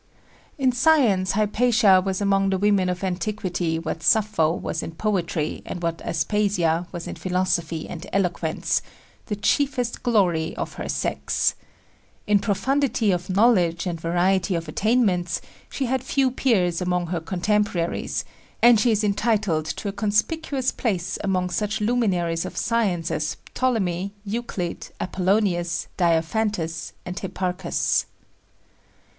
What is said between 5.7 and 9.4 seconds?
what Aspasia was in philosophy and eloquence the